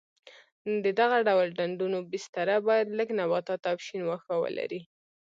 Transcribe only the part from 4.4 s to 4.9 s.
ولري.